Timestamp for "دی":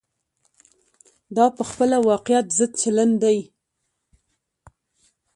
3.23-3.37